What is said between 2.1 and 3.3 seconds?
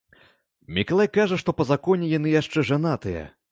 яны яшчэ жанатыя.